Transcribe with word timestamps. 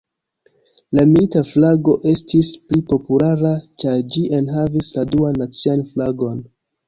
La 0.99 1.03
Milita 1.09 1.43
Flago 1.49 1.93
estis 2.13 2.49
pli 2.71 2.81
populara, 2.93 3.53
ĉar 3.83 4.01
ĝi 4.15 4.25
enhavis 4.41 4.89
la 4.97 5.07
Duan 5.13 5.39
Nacian 5.45 5.85
Flagon. 5.93 6.43